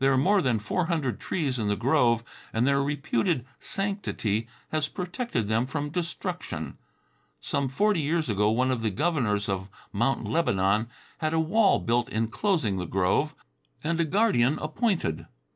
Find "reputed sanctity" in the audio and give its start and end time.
2.82-4.48